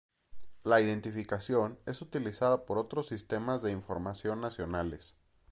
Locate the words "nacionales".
4.41-5.15